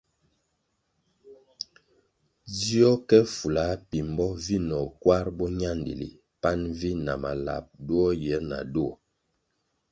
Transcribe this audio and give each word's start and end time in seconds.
Dzió 2.53 2.89
ke 3.07 3.19
fula 3.35 3.65
pimbo 3.89 4.27
vinoh 4.45 4.87
kwar 5.01 5.25
boñandili 5.37 6.09
pan 6.41 6.59
vi 6.79 6.91
na 7.05 7.13
malap 7.23 7.65
duo 7.87 8.07
yir 8.21 8.41
na 8.49 8.59
duo. 8.73 8.93